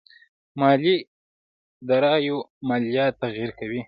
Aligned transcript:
مالي 0.59 0.95
داراییو 1.87 2.37
ماليات 2.69 3.13
تغير 3.23 3.49
کوي. 3.59 3.79